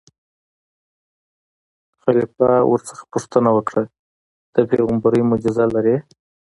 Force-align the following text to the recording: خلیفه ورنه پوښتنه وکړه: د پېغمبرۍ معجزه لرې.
خلیفه 2.01 2.49
ورنه 2.69 2.91
پوښتنه 3.13 3.49
وکړه: 3.53 3.83
د 4.53 4.55
پېغمبرۍ 4.69 5.21
معجزه 5.29 5.65
لرې. 5.75 5.97